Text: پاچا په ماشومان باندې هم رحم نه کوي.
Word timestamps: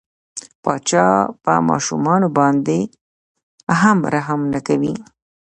پاچا 0.63 1.07
په 1.43 1.53
ماشومان 1.69 2.21
باندې 2.37 2.79
هم 3.81 3.97
رحم 4.13 4.41
نه 4.53 4.59
کوي. 4.67 4.93